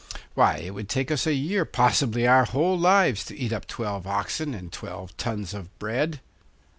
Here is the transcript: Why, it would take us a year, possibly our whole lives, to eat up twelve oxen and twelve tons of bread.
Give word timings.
Why, 0.33 0.55
it 0.57 0.71
would 0.73 0.89
take 0.89 1.11
us 1.11 1.27
a 1.27 1.33
year, 1.35 1.63
possibly 1.63 2.25
our 2.25 2.45
whole 2.45 2.75
lives, 2.75 3.23
to 3.25 3.37
eat 3.37 3.53
up 3.53 3.67
twelve 3.67 4.07
oxen 4.07 4.55
and 4.55 4.71
twelve 4.71 5.15
tons 5.15 5.53
of 5.53 5.77
bread. 5.77 6.21